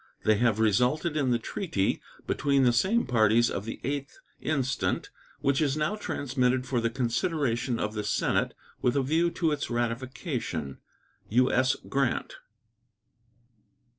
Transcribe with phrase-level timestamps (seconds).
[0.23, 5.61] They have resulted in the treaty between the same parties of the 8th instant, which
[5.61, 10.79] is now transmitted for the consideration of the Senate with a view to its ratification.
[11.29, 11.75] U.S.
[11.87, 12.37] GRANT.